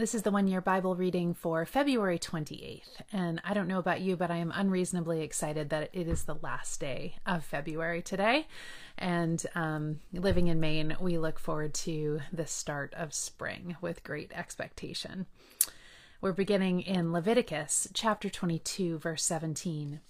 [0.00, 3.02] This is the one year Bible reading for February 28th.
[3.12, 6.36] And I don't know about you, but I am unreasonably excited that it is the
[6.40, 8.46] last day of February today.
[8.96, 14.32] And um, living in Maine, we look forward to the start of spring with great
[14.32, 15.26] expectation.
[16.22, 20.00] We're beginning in Leviticus chapter 22, verse 17.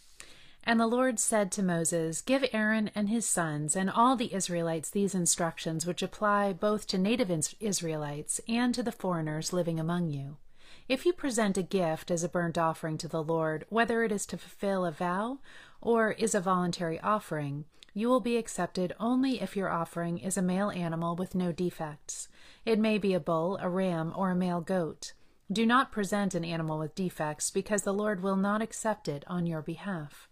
[0.64, 4.90] And the Lord said to Moses, Give Aaron and his sons and all the Israelites
[4.90, 10.36] these instructions, which apply both to native Israelites and to the foreigners living among you.
[10.88, 14.26] If you present a gift as a burnt offering to the Lord, whether it is
[14.26, 15.38] to fulfill a vow
[15.80, 20.42] or is a voluntary offering, you will be accepted only if your offering is a
[20.42, 22.28] male animal with no defects.
[22.64, 25.12] It may be a bull, a ram, or a male goat.
[25.50, 29.46] Do not present an animal with defects, because the Lord will not accept it on
[29.46, 30.28] your behalf.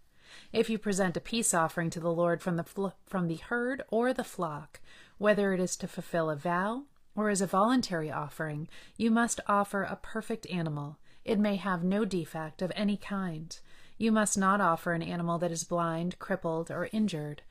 [0.51, 3.83] If you present a peace offering to the Lord from the fl- from the herd
[3.89, 4.79] or the flock,
[5.17, 6.83] whether it is to fulfill a vow
[7.15, 10.97] or as a voluntary offering, you must offer a perfect animal.
[11.25, 13.57] It may have no defect of any kind.
[13.97, 17.41] You must not offer an animal that is blind, crippled, or injured,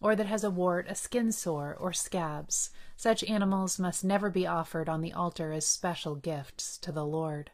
[0.00, 2.70] or that has a wart, a skin sore, or scabs.
[2.96, 7.50] Such animals must never be offered on the altar as special gifts to the Lord.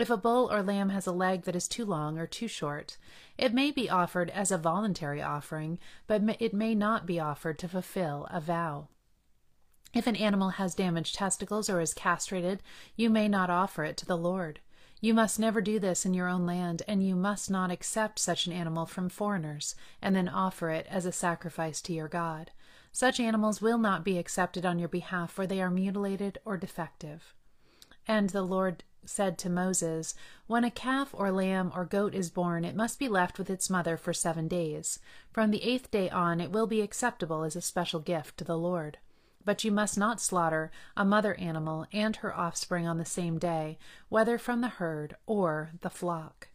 [0.00, 2.96] If a bull or lamb has a leg that is too long or too short,
[3.36, 7.68] it may be offered as a voluntary offering, but it may not be offered to
[7.68, 8.88] fulfill a vow.
[9.92, 12.62] If an animal has damaged testicles or is castrated,
[12.96, 14.60] you may not offer it to the Lord.
[15.02, 18.46] You must never do this in your own land, and you must not accept such
[18.46, 22.52] an animal from foreigners and then offer it as a sacrifice to your God.
[22.92, 27.34] Such animals will not be accepted on your behalf, for they are mutilated or defective.
[28.06, 30.14] And the Lord said to Moses,
[30.46, 33.70] When a calf or lamb or goat is born, it must be left with its
[33.70, 34.98] mother for seven days.
[35.32, 38.58] From the eighth day on, it will be acceptable as a special gift to the
[38.58, 38.98] Lord.
[39.44, 43.78] But you must not slaughter a mother animal and her offspring on the same day,
[44.08, 46.48] whether from the herd or the flock.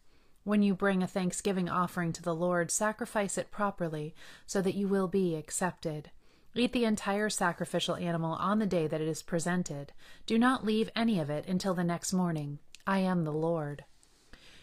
[0.44, 4.14] When you bring a thanksgiving offering to the Lord, sacrifice it properly,
[4.46, 6.10] so that you will be accepted.
[6.58, 9.92] Eat the entire sacrificial animal on the day that it is presented.
[10.24, 12.60] Do not leave any of it until the next morning.
[12.86, 13.84] I am the Lord.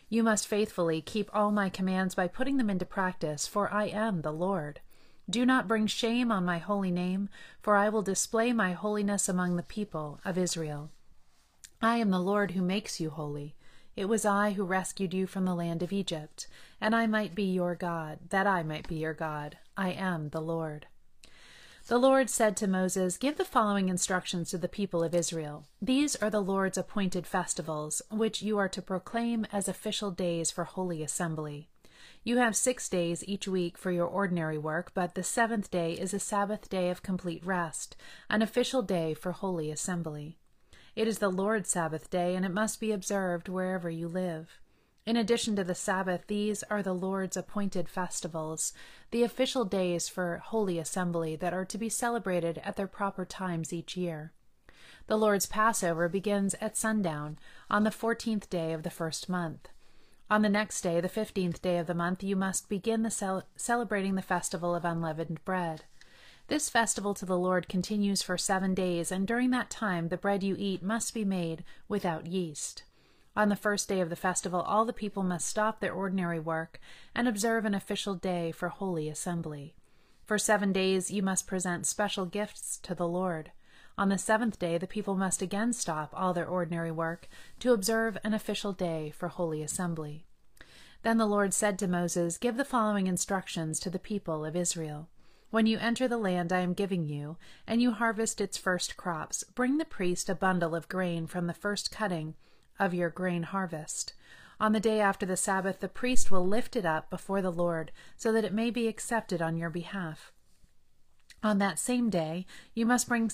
[0.09, 4.21] You must faithfully keep all my commands by putting them into practice, for I am
[4.21, 4.79] the Lord.
[5.29, 7.29] Do not bring shame on my holy name,
[7.61, 10.89] for I will display my holiness among the people of Israel.
[11.79, 13.55] I am the Lord who makes you holy.
[13.95, 16.47] It was I who rescued you from the land of Egypt,
[16.81, 19.59] and I might be your God, that I might be your God.
[19.77, 20.87] I am the Lord.
[21.87, 25.65] The Lord said to Moses, Give the following instructions to the people of Israel.
[25.81, 30.63] These are the Lord's appointed festivals, which you are to proclaim as official days for
[30.63, 31.67] holy assembly.
[32.23, 36.13] You have six days each week for your ordinary work, but the seventh day is
[36.13, 37.97] a Sabbath day of complete rest,
[38.29, 40.37] an official day for holy assembly.
[40.95, 44.61] It is the Lord's Sabbath day, and it must be observed wherever you live.
[45.05, 48.71] In addition to the Sabbath, these are the Lord's appointed festivals,
[49.11, 53.73] the official days for Holy Assembly that are to be celebrated at their proper times
[53.73, 54.31] each year.
[55.07, 57.37] The Lord's Passover begins at sundown
[57.69, 59.67] on the fourteenth day of the first month.
[60.31, 63.43] On the next day, the fifteenth day of the month, you must begin the cel-
[63.57, 65.83] celebrating the festival of unleavened bread.
[66.47, 70.43] This festival to the Lord continues for seven days, and during that time the bread
[70.43, 72.83] you eat must be made without yeast.
[73.35, 76.79] On the first day of the festival, all the people must stop their ordinary work
[77.15, 79.75] and observe an official day for holy assembly.
[80.23, 83.51] For seven days you must present special gifts to the Lord.
[83.97, 87.27] On the seventh day, the people must again stop all their ordinary work
[87.59, 90.25] to observe an official day for holy assembly.
[91.01, 95.09] Then the Lord said to Moses, Give the following instructions to the people of Israel.
[95.49, 97.37] When you enter the land I am giving you,
[97.67, 101.53] and you harvest its first crops, bring the priest a bundle of grain from the
[101.53, 102.35] first cutting
[102.79, 104.13] of your grain harvest.
[104.59, 107.91] On the day after the Sabbath, the priest will lift it up before the Lord,
[108.15, 110.31] so that it may be accepted on your behalf.
[111.43, 113.29] On that same day, you must bring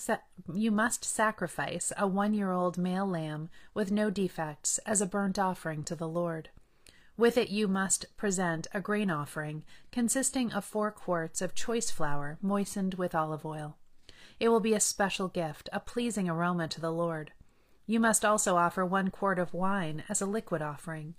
[0.51, 5.95] you must sacrifice a one-year-old male lamb with no defects as a burnt offering to
[5.95, 6.49] the Lord.
[7.15, 12.39] With it you must present a grain offering consisting of four quarts of choice flour
[12.41, 13.77] moistened with olive oil.
[14.39, 17.33] It will be a special gift, a pleasing aroma to the Lord.
[17.89, 21.15] You must also offer one quart of wine as a liquid offering.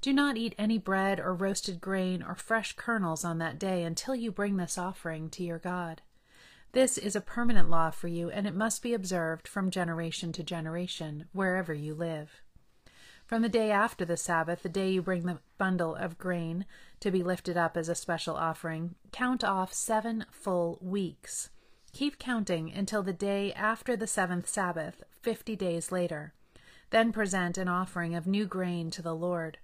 [0.00, 4.14] Do not eat any bread or roasted grain or fresh kernels on that day until
[4.14, 6.00] you bring this offering to your God.
[6.70, 10.44] This is a permanent law for you, and it must be observed from generation to
[10.44, 12.40] generation, wherever you live.
[13.26, 16.66] From the day after the Sabbath, the day you bring the bundle of grain
[17.00, 21.50] to be lifted up as a special offering, count off seven full weeks.
[21.92, 26.32] Keep counting until the day after the seventh Sabbath, fifty days later.
[26.88, 29.58] Then present an offering of new grain to the Lord.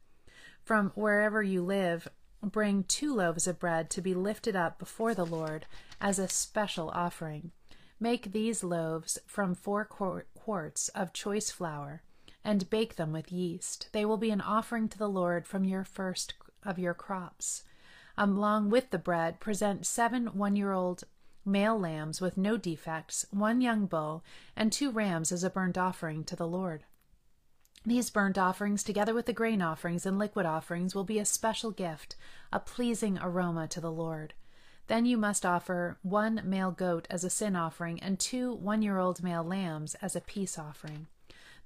[0.62, 2.06] From wherever you live,
[2.42, 5.64] bring two loaves of bread to be lifted up before the Lord
[6.02, 7.50] as a special offering.
[7.98, 12.02] Make these loaves from four quarts of choice flour
[12.44, 13.88] and bake them with yeast.
[13.92, 17.64] They will be an offering to the Lord from your first of your crops.
[18.18, 21.04] Along with the bread, present seven one year old
[21.48, 24.22] male lambs with no defects, one young bull,
[24.54, 26.84] and two rams as a burnt offering to the Lord.
[27.86, 31.70] These burnt offerings, together with the grain offerings and liquid offerings, will be a special
[31.70, 32.16] gift,
[32.52, 34.34] a pleasing aroma to the Lord.
[34.88, 38.98] Then you must offer one male goat as a sin offering and two one year
[38.98, 41.06] old male lambs as a peace offering.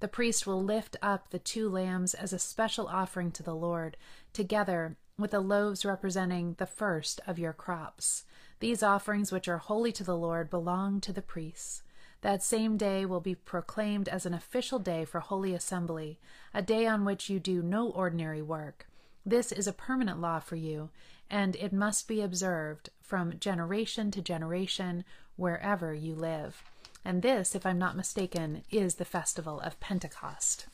[0.03, 3.97] The priest will lift up the two lambs as a special offering to the Lord,
[4.33, 8.25] together with the loaves representing the first of your crops.
[8.59, 11.85] These offerings, which are holy to the Lord, belong to the priests.
[12.23, 16.19] That same day will be proclaimed as an official day for Holy Assembly,
[16.53, 18.89] a day on which you do no ordinary work.
[19.25, 20.91] This is a permanent law for you,
[21.31, 25.05] and it must be observed from generation to generation
[25.37, 26.65] wherever you live.
[27.05, 30.67] And this, if I'm not mistaken, is the festival of Pentecost.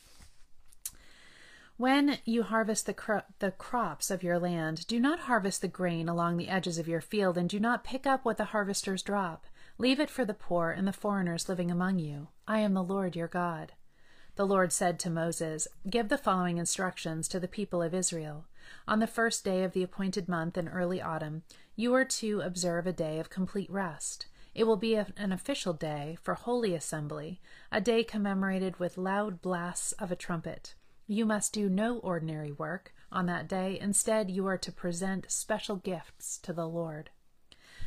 [1.77, 6.09] When you harvest the, cro- the crops of your land, do not harvest the grain
[6.09, 9.47] along the edges of your field, and do not pick up what the harvesters drop.
[9.77, 12.27] Leave it for the poor and the foreigners living among you.
[12.45, 13.71] I am the Lord your God.
[14.35, 18.45] The Lord said to Moses, Give the following instructions to the people of Israel.
[18.87, 21.43] On the first day of the appointed month in early autumn,
[21.75, 24.27] you are to observe a day of complete rest.
[24.55, 27.39] It will be an official day for holy assembly,
[27.71, 30.75] a day commemorated with loud blasts of a trumpet.
[31.07, 33.79] You must do no ordinary work on that day.
[33.79, 37.09] Instead, you are to present special gifts to the Lord.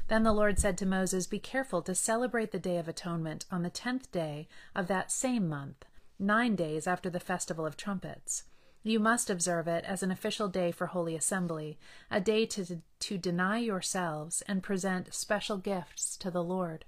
[0.08, 3.62] Then the Lord said to Moses, Be careful to celebrate the Day of Atonement on
[3.62, 5.84] the tenth day of that same month,
[6.18, 8.44] nine days after the Festival of Trumpets.
[8.84, 11.78] You must observe it as an official day for Holy Assembly,
[12.10, 16.84] a day to, to deny yourselves and present special gifts to the Lord.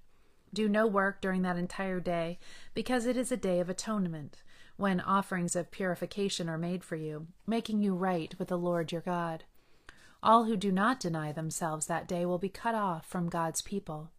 [0.52, 2.40] Do no work during that entire day,
[2.74, 4.42] because it is a day of atonement,
[4.76, 9.00] when offerings of purification are made for you, making you right with the Lord your
[9.00, 9.44] God.
[10.20, 14.10] All who do not deny themselves that day will be cut off from God's people.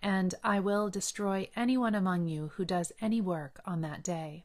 [0.00, 4.44] And I will destroy anyone among you who does any work on that day.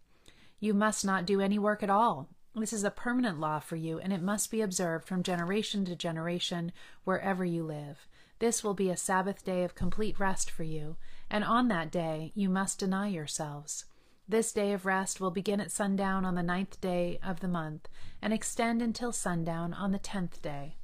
[0.62, 4.00] You must not do any work at all this is a permanent law for you,
[4.00, 6.72] and it must be observed from generation to generation
[7.06, 8.08] wherever you live.
[8.40, 10.98] This will be a Sabbath day of complete rest for you,
[11.30, 13.86] and on that day you must deny yourselves.
[14.28, 17.88] This day of rest will begin at sundown on the ninth day of the month,
[18.22, 20.78] and extend until sundown on the tenth day.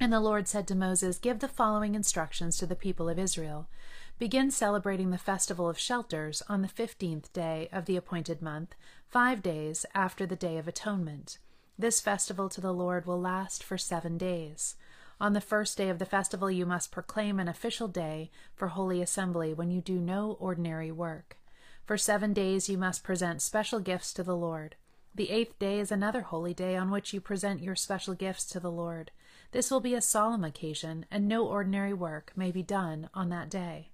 [0.00, 3.68] And the Lord said to Moses, Give the following instructions to the people of Israel.
[4.16, 8.76] Begin celebrating the festival of shelters on the fifteenth day of the appointed month,
[9.08, 11.38] five days after the Day of Atonement.
[11.76, 14.76] This festival to the Lord will last for seven days.
[15.20, 19.02] On the first day of the festival, you must proclaim an official day for Holy
[19.02, 21.36] Assembly when you do no ordinary work.
[21.84, 24.76] For seven days, you must present special gifts to the Lord.
[25.12, 28.60] The eighth day is another holy day on which you present your special gifts to
[28.60, 29.10] the Lord.
[29.50, 33.50] This will be a solemn occasion, and no ordinary work may be done on that
[33.50, 33.90] day.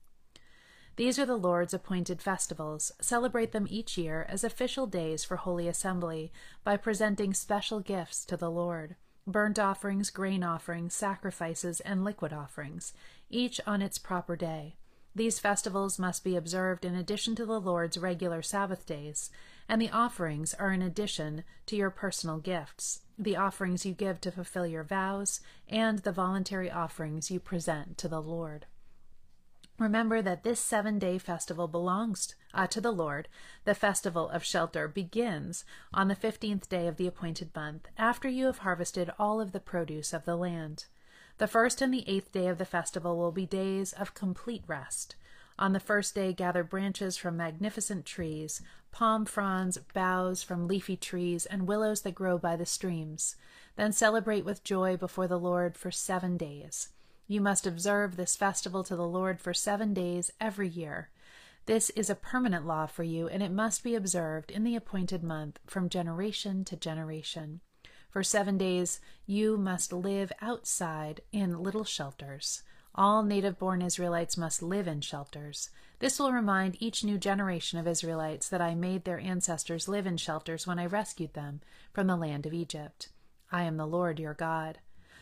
[1.00, 2.92] These are the Lord's appointed festivals.
[3.00, 6.30] Celebrate them each year as official days for Holy Assembly
[6.62, 12.92] by presenting special gifts to the Lord burnt offerings, grain offerings, sacrifices, and liquid offerings,
[13.30, 14.76] each on its proper day.
[15.14, 19.30] These festivals must be observed in addition to the Lord's regular Sabbath days,
[19.70, 24.30] and the offerings are in addition to your personal gifts, the offerings you give to
[24.30, 28.66] fulfill your vows, and the voluntary offerings you present to the Lord.
[29.80, 33.28] Remember that this seven day festival belongs uh, to the Lord.
[33.64, 38.44] The festival of shelter begins on the fifteenth day of the appointed month, after you
[38.44, 40.84] have harvested all of the produce of the land.
[41.38, 45.16] The first and the eighth day of the festival will be days of complete rest.
[45.58, 48.60] On the first day, gather branches from magnificent trees,
[48.92, 53.34] palm fronds, boughs from leafy trees, and willows that grow by the streams.
[53.76, 56.90] Then celebrate with joy before the Lord for seven days.
[57.30, 61.10] You must observe this festival to the Lord for seven days every year.
[61.66, 65.22] This is a permanent law for you, and it must be observed in the appointed
[65.22, 67.60] month from generation to generation.
[68.10, 72.64] For seven days you must live outside in little shelters.
[72.96, 75.70] All native born Israelites must live in shelters.
[76.00, 80.16] This will remind each new generation of Israelites that I made their ancestors live in
[80.16, 81.60] shelters when I rescued them
[81.92, 83.10] from the land of Egypt.
[83.52, 84.80] I am the Lord your God.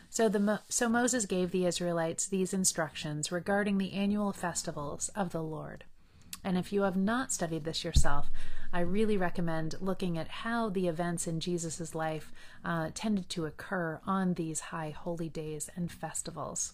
[0.09, 5.43] So, the, so Moses gave the Israelites these instructions regarding the annual festivals of the
[5.43, 5.85] Lord.
[6.43, 8.29] And if you have not studied this yourself,
[8.71, 12.31] I really recommend looking at how the events in Jesus' life
[12.63, 16.73] uh, tended to occur on these high holy days and festivals.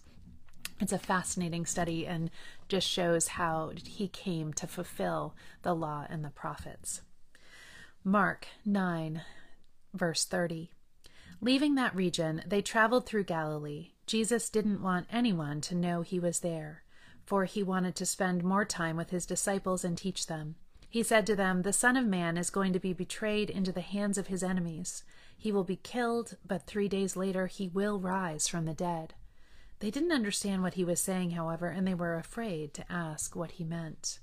[0.78, 2.30] It's a fascinating study and
[2.68, 7.00] just shows how he came to fulfill the law and the prophets.
[8.04, 9.22] Mark 9,
[9.94, 10.70] verse 30.
[11.40, 13.92] Leaving that region, they traveled through Galilee.
[14.06, 16.82] Jesus didn't want anyone to know he was there,
[17.24, 20.54] for he wanted to spend more time with his disciples and teach them.
[20.88, 23.80] He said to them, The Son of Man is going to be betrayed into the
[23.82, 25.04] hands of his enemies.
[25.36, 29.14] He will be killed, but three days later he will rise from the dead.
[29.80, 33.52] They didn't understand what he was saying, however, and they were afraid to ask what
[33.52, 34.20] he meant.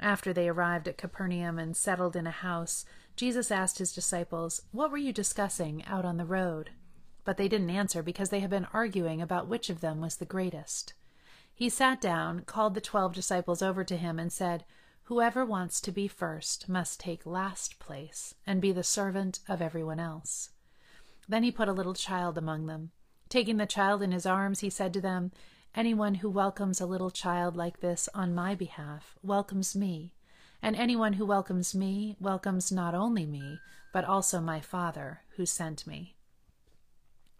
[0.00, 2.84] After they arrived at Capernaum and settled in a house,
[3.16, 6.70] Jesus asked his disciples, What were you discussing out on the road?
[7.24, 10.24] But they didn't answer because they had been arguing about which of them was the
[10.24, 10.94] greatest.
[11.54, 14.64] He sat down, called the twelve disciples over to him, and said,
[15.04, 20.00] Whoever wants to be first must take last place and be the servant of everyone
[20.00, 20.50] else.
[21.28, 22.90] Then he put a little child among them.
[23.28, 25.30] Taking the child in his arms, he said to them,
[25.74, 30.14] Anyone who welcomes a little child like this on my behalf welcomes me,
[30.64, 33.60] and anyone who welcomes me welcomes not only me,
[33.92, 36.14] but also my Father who sent me.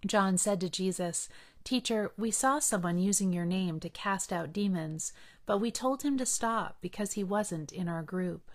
[0.04, 1.30] John said to Jesus,
[1.64, 5.14] Teacher, we saw someone using your name to cast out demons,
[5.46, 8.50] but we told him to stop because he wasn't in our group.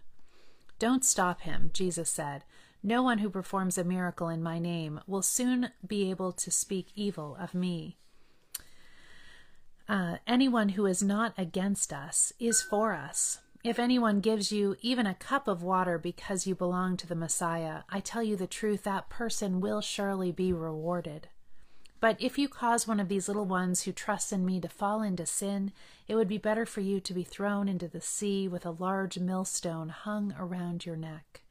[0.77, 2.43] Don't stop him, Jesus said.
[2.83, 6.89] No one who performs a miracle in my name will soon be able to speak
[6.93, 7.97] evil of me.
[9.87, 13.39] Uh, anyone who is not against us is for us.
[13.61, 17.81] If anyone gives you even a cup of water because you belong to the Messiah,
[17.89, 21.27] I tell you the truth, that person will surely be rewarded.
[21.99, 25.01] But if you cause one of these little ones who trust in me to fall
[25.01, 25.73] into sin,
[26.07, 29.19] it would be better for you to be thrown into the sea with a large
[29.19, 31.41] millstone hung around your neck.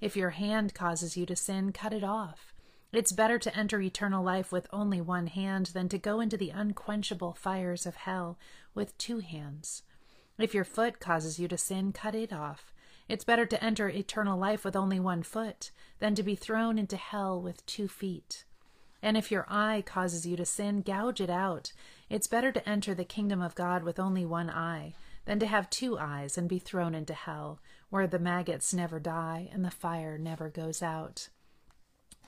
[0.00, 2.54] If your hand causes you to sin, cut it off.
[2.90, 6.50] It's better to enter eternal life with only one hand than to go into the
[6.50, 8.38] unquenchable fires of hell
[8.74, 9.82] with two hands.
[10.42, 12.72] If your foot causes you to sin, cut it off.
[13.08, 16.96] It's better to enter eternal life with only one foot than to be thrown into
[16.96, 18.44] hell with two feet.
[19.02, 21.72] And if your eye causes you to sin, gouge it out.
[22.08, 24.94] It's better to enter the kingdom of God with only one eye
[25.24, 29.48] than to have two eyes and be thrown into hell, where the maggots never die
[29.52, 31.28] and the fire never goes out.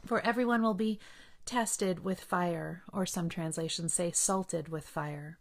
[0.04, 0.98] For everyone will be
[1.44, 5.38] tested with fire, or some translations say salted with fire.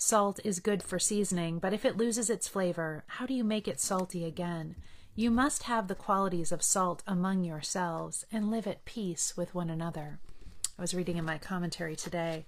[0.00, 3.66] Salt is good for seasoning, but if it loses its flavor, how do you make
[3.66, 4.76] it salty again?
[5.16, 9.68] You must have the qualities of salt among yourselves and live at peace with one
[9.68, 10.20] another.
[10.78, 12.46] I was reading in my commentary today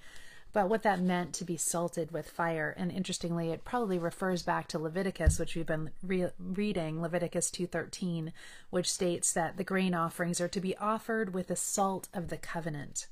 [0.53, 2.73] about what that meant to be salted with fire.
[2.79, 8.33] And interestingly, it probably refers back to Leviticus, which we've been re- reading, Leviticus 2:13,
[8.71, 12.39] which states that the grain offerings are to be offered with the salt of the
[12.39, 13.09] covenant.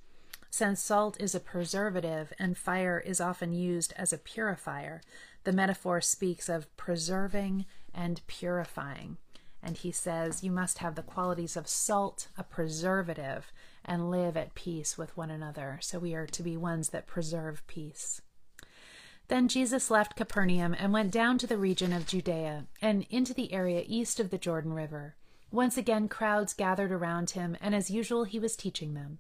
[0.51, 5.03] Since salt is a preservative and fire is often used as a purifier,
[5.45, 9.19] the metaphor speaks of preserving and purifying.
[9.63, 13.53] And he says, You must have the qualities of salt, a preservative,
[13.85, 15.79] and live at peace with one another.
[15.83, 18.23] So we are to be ones that preserve peace.
[19.29, 23.53] Then Jesus left Capernaum and went down to the region of Judea and into the
[23.53, 25.17] area east of the Jordan River.
[25.51, 29.19] Once again, crowds gathered around him, and as usual, he was teaching them.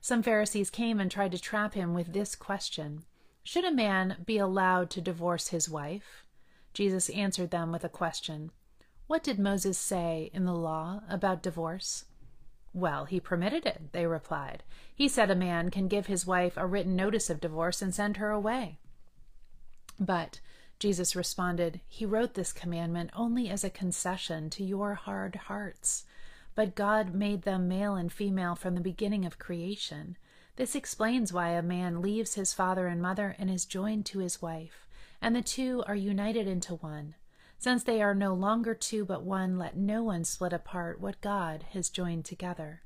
[0.00, 3.04] Some Pharisees came and tried to trap him with this question
[3.42, 6.24] Should a man be allowed to divorce his wife?
[6.72, 8.52] Jesus answered them with a question
[9.06, 12.04] What did Moses say in the law about divorce?
[12.72, 14.62] Well, he permitted it, they replied.
[14.94, 18.18] He said a man can give his wife a written notice of divorce and send
[18.18, 18.78] her away.
[19.98, 20.40] But
[20.78, 26.04] Jesus responded, He wrote this commandment only as a concession to your hard hearts.
[26.58, 30.16] But God made them male and female from the beginning of creation.
[30.56, 34.42] This explains why a man leaves his father and mother and is joined to his
[34.42, 34.88] wife,
[35.22, 37.14] and the two are united into one.
[37.60, 41.62] Since they are no longer two but one, let no one split apart what God
[41.74, 42.82] has joined together.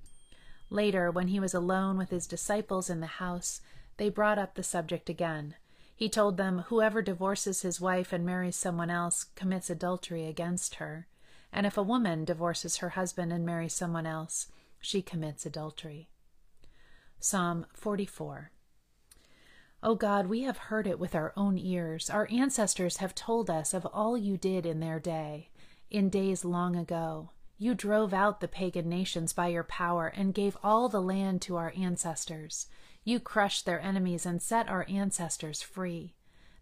[0.69, 3.63] Later, when he was alone with his disciples in the house,
[3.97, 5.55] they brought up the subject again.
[5.97, 11.07] He told them, Whoever divorces his wife and marries someone else commits adultery against her.
[11.53, 14.49] And if a woman divorces her husband and marries someone else,
[14.81, 16.09] she commits adultery.
[17.21, 18.51] Psalm 44.
[19.85, 22.09] O God, we have heard it with our own ears.
[22.09, 25.51] Our ancestors have told us of all you did in their day,
[25.91, 27.31] in days long ago.
[27.59, 31.57] You drove out the pagan nations by your power and gave all the land to
[31.57, 32.67] our ancestors.
[33.05, 36.15] You crushed their enemies and set our ancestors free.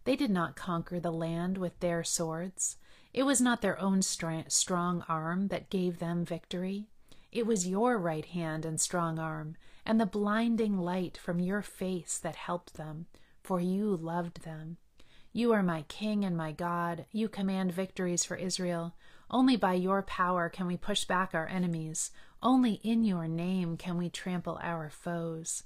[0.05, 2.77] They did not conquer the land with their swords.
[3.13, 6.87] It was not their own strong arm that gave them victory.
[7.33, 12.19] It was your right hand and strong arm, and the blinding light from your face
[12.19, 13.07] that helped them,
[13.43, 14.77] for you loved them.
[15.33, 17.07] You are my King and my God.
[17.13, 18.95] You command victories for Israel.
[19.31, 22.11] Only by your power can we push back our enemies.
[22.43, 25.63] Only in your name can we trample our foes.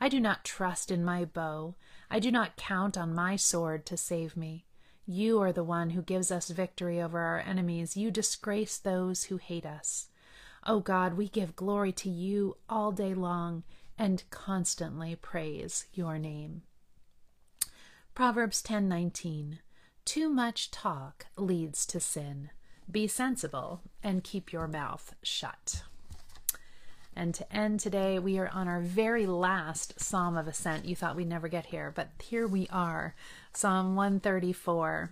[0.00, 1.74] I do not trust in my bow.
[2.08, 4.66] I do not count on my sword to save me.
[5.10, 7.96] You are the one who gives us victory over our enemies.
[7.96, 10.08] You disgrace those who hate us.
[10.66, 13.62] O oh God, we give glory to you all day long
[13.96, 16.60] and constantly praise your name.
[18.14, 19.60] Proverbs 10:19
[20.04, 22.50] Too much talk leads to sin.
[22.90, 25.84] Be sensible and keep your mouth shut.
[27.18, 30.84] And to end today, we are on our very last Psalm of Ascent.
[30.84, 33.16] You thought we'd never get here, but here we are.
[33.52, 35.10] Psalm 134.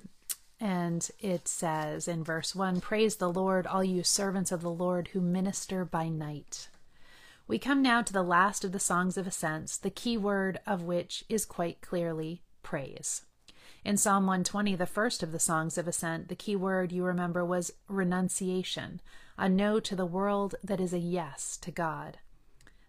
[0.61, 5.09] And it says in verse 1 Praise the Lord, all you servants of the Lord
[5.09, 6.69] who minister by night.
[7.49, 10.85] We come now to the last of the songs of ascents, the key word of
[10.85, 13.26] which is quite clearly praise.
[13.87, 17.45] In Psalm 120, the first of the songs of ascent, the key word you remember
[17.45, 19.01] was renunciation,
[19.39, 22.19] a no to the world that is a yes to God.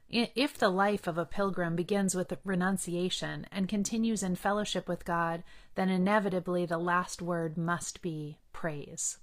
[0.10, 5.44] If the life of a pilgrim begins with renunciation and continues in fellowship with God,
[5.76, 9.20] then inevitably the last word must be praise.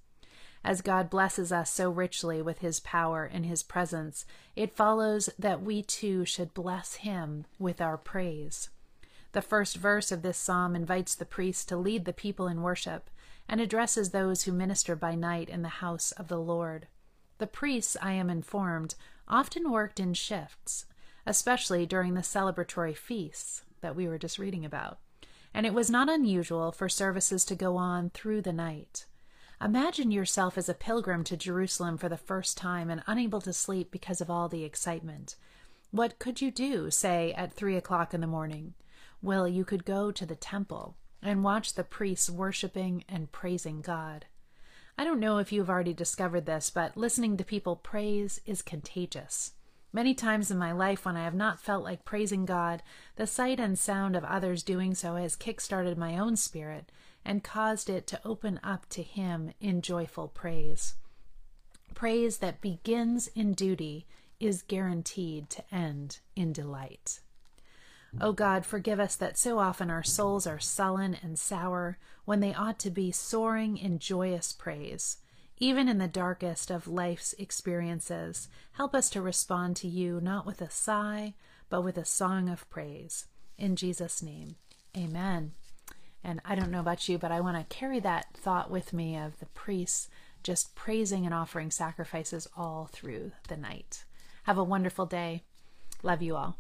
[0.63, 5.63] As God blesses us so richly with his power and his presence, it follows that
[5.63, 8.69] we too should bless him with our praise.
[9.35, 13.11] The first verse of this psalm invites the priest to lead the people in worship
[13.49, 16.87] and addresses those who minister by night in the house of the Lord.
[17.39, 18.95] The priests, I am informed,
[19.27, 20.87] often worked in shifts,
[21.27, 24.99] especially during the celebratory feasts that we were just reading about,
[25.53, 29.05] and it was not unusual for services to go on through the night.
[29.61, 33.91] Imagine yourself as a pilgrim to Jerusalem for the first time and unable to sleep
[33.91, 35.35] because of all the excitement.
[35.91, 38.75] What could you do, say, at three o'clock in the morning?
[39.25, 44.27] Well, you could go to the temple and watch the priests worshiping and praising God.
[44.99, 49.53] I don't know if you've already discovered this, but listening to people praise is contagious.
[49.95, 52.83] Many times in my life, when I have not felt like praising God,
[53.17, 56.93] the sight and sound of others doing so has kick-started my own spirit
[57.25, 60.97] and caused it to open up to Him in joyful praise.
[61.95, 64.07] Praise that begins in duty
[64.39, 67.21] is guaranteed to end in delight.
[68.21, 72.41] O oh God, forgive us that so often our souls are sullen and sour when
[72.41, 75.19] they ought to be soaring in joyous praise.
[75.59, 80.61] Even in the darkest of life's experiences, help us to respond to you not with
[80.61, 81.35] a sigh,
[81.69, 83.27] but with a song of praise.
[83.59, 84.57] In Jesus' name,
[84.97, 85.53] amen.
[86.23, 89.17] And I don't know about you, but I want to carry that thought with me
[89.17, 90.09] of the priests
[90.43, 94.05] just praising and offering sacrifices all through the night.
[94.45, 95.43] Have a wonderful day.
[96.03, 96.59] Love you all.